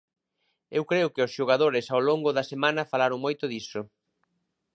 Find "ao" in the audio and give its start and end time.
1.89-2.01